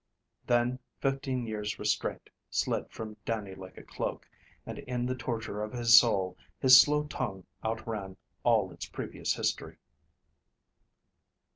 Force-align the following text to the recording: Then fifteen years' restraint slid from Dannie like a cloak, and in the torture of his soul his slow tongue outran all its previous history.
Then 0.47 0.79
fifteen 0.99 1.45
years' 1.45 1.77
restraint 1.77 2.31
slid 2.49 2.89
from 2.89 3.17
Dannie 3.23 3.53
like 3.53 3.77
a 3.77 3.83
cloak, 3.83 4.27
and 4.65 4.79
in 4.79 5.05
the 5.05 5.13
torture 5.13 5.61
of 5.61 5.73
his 5.73 5.99
soul 5.99 6.35
his 6.59 6.81
slow 6.81 7.03
tongue 7.03 7.45
outran 7.63 8.17
all 8.43 8.71
its 8.71 8.87
previous 8.89 9.35
history. 9.35 9.77